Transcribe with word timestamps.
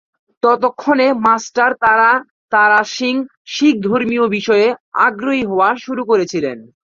ততক্ষণে 0.43 1.07
মাস্টার 1.25 1.71
তারা 1.83 2.11
তারা 2.51 2.79
সিং 2.95 3.15
শিখ 3.53 3.75
ধর্মীয় 3.87 4.25
বিষয়ে 4.37 4.67
আগ্রহী 4.99 5.43
হওয়া 5.45 5.69
শুরু 5.77 6.01
করেছিলেন। 6.05 6.57